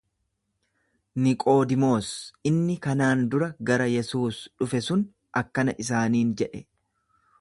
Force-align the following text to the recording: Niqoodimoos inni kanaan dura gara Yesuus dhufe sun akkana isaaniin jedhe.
Niqoodimoos 1.25 2.09
inni 2.51 2.77
kanaan 2.87 3.21
dura 3.35 3.51
gara 3.71 3.87
Yesuus 3.91 4.41
dhufe 4.63 4.83
sun 4.89 5.05
akkana 5.43 5.77
isaaniin 5.85 6.33
jedhe. 6.43 6.65